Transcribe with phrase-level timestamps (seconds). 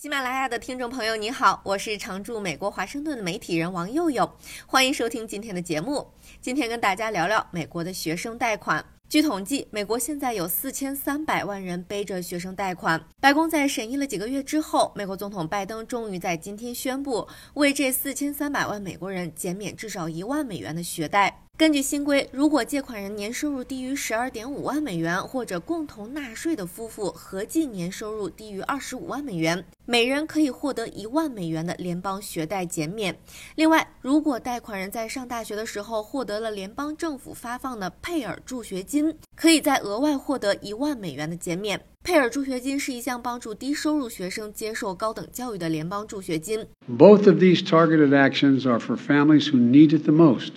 [0.00, 4.34] 喜马拉雅的听众朋友，你好，我是常驻美国华盛顿的媒体人王佑佑，
[4.66, 6.10] 欢迎收听今天的节目。
[6.40, 8.82] 今天跟大家聊聊美国的学生贷款。
[9.10, 12.98] 据统计，美国现在有四千三百万人背着学生贷款。
[13.20, 21.42] 白宫在审议了几个月之后，美国总统拜登终于在今天宣布，为这四千三百万美国人减免至少一万美元的学贷。
[21.60, 33.14] 根据新规，如果借款人年收入低于十二点五万美元，或者共同纳税的夫妇合计年收入低于二十五万美元，每人可以获得一万美元的联邦学贷减免。
[33.56, 41.78] 另外，如果贷款人在上大学的时候获得了联邦政府发放的佩尔助学金，可以再额外获得一万美元的减免。
[42.02, 46.64] 佩尔助学金是一项帮助低收入学生接受高等教育的联邦助学金。
[46.88, 50.52] Both of these targeted actions are for families who need it the most.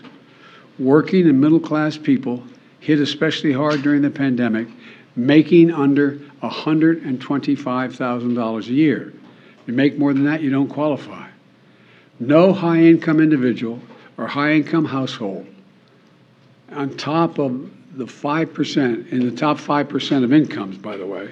[0.79, 2.43] Working and middle class people
[2.79, 4.67] hit especially hard during the pandemic,
[5.15, 9.13] making under $125,000 a year.
[9.65, 11.29] You make more than that, you don't qualify.
[12.19, 13.79] No high income individual
[14.17, 15.47] or high income household,
[16.71, 21.31] on top of the 5%, in the top 5% of incomes, by the way,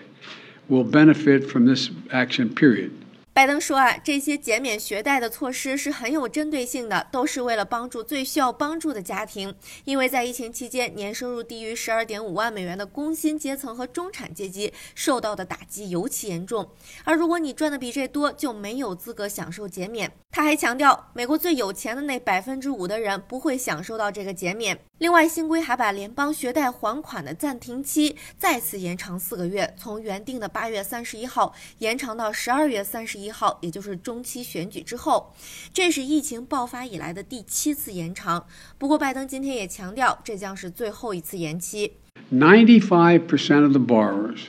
[0.70, 3.01] will benefit from this action, period.
[3.34, 9.56] 拜登说啊，这些减免学贷的措施是很有针对性的，都是为了帮助最需要帮助的家庭。
[9.86, 16.70] 因为在疫情期间，年收入低于十二点五万美元的工薪阶层和中产阶级受到的打击尤其严重。
[17.06, 20.12] 而如果你赚的比这多，就没有资格享受减免。
[20.30, 24.78] 他还强调，美国最有钱的那百分之五的人不会享受到这个减免。
[24.98, 35.35] 另外，新规还把联邦学贷还款的暂停期再次延长四个月，从原定的八月三十一号延长到十二月三十一号，也就是中期选举之后。
[35.73, 38.47] 这是疫情爆发以来的第七次延长。
[38.79, 41.93] 不过，拜登今天也强调，这将是最后一次延期。
[42.33, 44.47] Ninety-five percent of the borrowers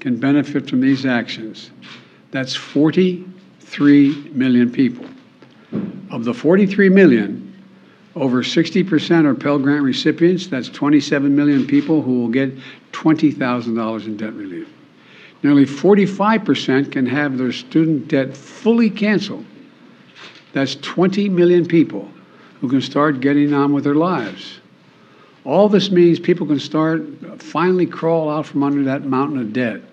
[0.00, 1.68] can benefit from these actions.
[2.32, 5.06] That's forty-three million people.
[6.10, 7.48] Of the forty-three million.
[8.12, 10.48] Over 60% are Pell Grant recipients.
[10.48, 12.52] That's 27 million people who will get
[12.92, 14.66] $20,000 in debt relief.
[15.45, 19.45] Nearly 45% can have their student debt fully canceled.
[20.53, 22.09] That's 20 million people
[22.59, 24.59] who can start getting on with their lives.
[25.43, 27.03] All this means people can start
[27.37, 29.83] finally crawl out from under that mountain of debt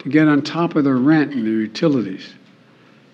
[0.00, 2.34] to get on top of their rent and their utilities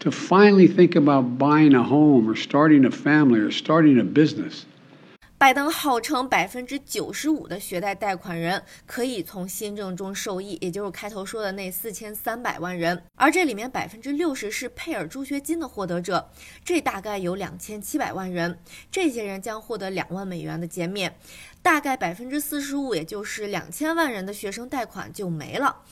[0.01, 4.65] to finally think about buying a home or starting a family or starting a business.
[5.39, 16.29] 拜登号称百分之九十五的学贷贷款人可以从新政中受益，也就是开头说的那四千三百万人，而这里面百分之六十是佩尔助学金的获得者，
[16.65, 18.59] 这大概有两千七百万人，
[18.91, 21.17] 这些人将获得两万美元的减免，
[21.63, 25.83] 大概百分之四十五，也就是两千万人的学生贷款就没了。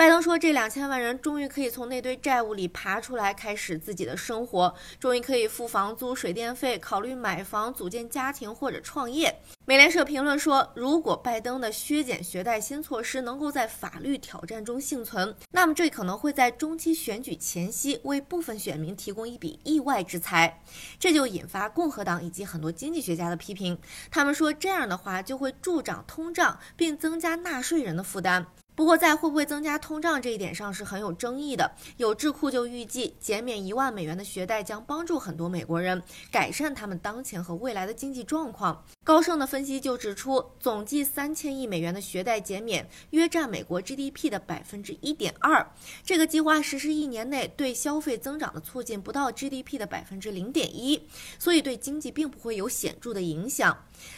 [0.00, 20.62] 拜登说：“这两千万人终于可以从那堆债务里爬出来，开始自己的生活，终于可以付房租、水电费，考虑买房、组建家庭或者创业。”美联社评论说：“如果拜登的削减学贷新措施能够在法律挑战中幸存，那么这可能会在中期选举前夕为部分选民提供一笔意外之财。”
[20.98, 23.78] 这就引发共和党以及很多经济学家的批评。
[24.10, 28.46] 他们说，这样的话就会助长通胀，并增加纳税人的负担。
[28.80, 31.70] 不过，在会不会增加通胀这一点上是很有争议的。
[31.98, 36.02] 有智库就预计，减免一万美元的学贷将帮助很多美国人
[36.32, 38.82] 改善他们当前和未来的经济状况。
[39.04, 45.70] 高盛的分析就指出，总计三千亿美元的学贷减免约占美国 GDP 的百分之一点二。
[46.02, 51.06] 这个计划实施一年内对消费增长的促进不到 GDP 的百分之零点一，
[51.38, 53.76] 所以对经济并不会有显著的影响。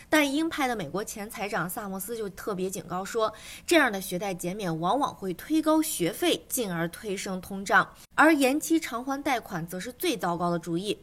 [0.09, 3.35] 但鹰派的美国前财长萨默斯就特别警告说，
[3.67, 10.99] 这样的学贷减减免往往会推高学费，进而推升通胀，而延期偿还贷款则是最糟糕的主意。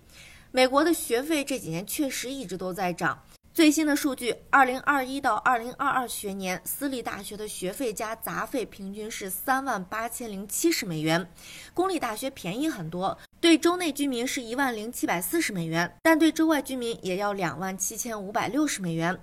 [0.52, 3.20] 美国的学费这几年确实一直都在涨。
[3.52, 11.28] 最新的数据，二零二一到二零二二学年，私立大学的学费加杂费平均是三万八千零七十美元，
[11.74, 13.18] 公立大学便宜很多。
[13.42, 19.20] 对州内居民是一万零七百四十美元，但对州外居民也要两万七千五百六十美元。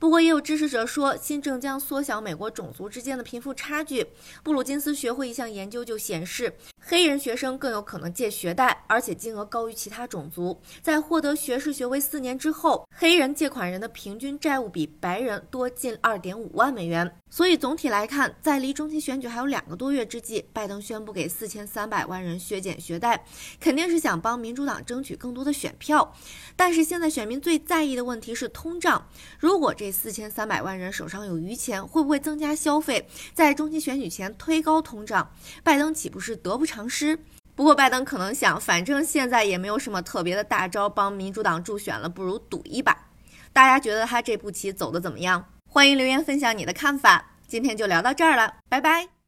[0.00, 4.06] 不过，也有支持者说，新政将缩小美国种族之间的贫富差距。
[4.42, 6.54] 布鲁金斯学会一项研究就显示。
[6.82, 10.58] 黑人学生更有可能借学贷，而且金额高于其他种族。
[10.82, 17.14] 在获得学士学位四年之后，黑人借款人的平均债务比白人多近二点五万美元。
[17.28, 23.24] 所以总体来看，在离中期选举还有两个多月之际，拜登宣布给四千三百万人削减学贷，
[23.60, 26.12] 肯定是想帮民主党争取更多的选票。
[26.56, 29.06] 但是现在选民最在意的问题是通胀。
[29.38, 35.30] 如果这四千三百万人手上有余钱，会不会增加消费，在中期选举前推高通胀？
[35.62, 37.18] 拜登岂不是得不偿失？
[37.54, 43.08] 不过拜登可能想，反正现在也没有什么特别的大招帮民主党助选了，不如赌一把。
[43.52, 45.44] 大家觉得他这步棋走得怎么样？
[45.68, 47.32] 欢迎留言分享你的看法。
[47.46, 49.19] 今天就聊到这儿了，拜拜。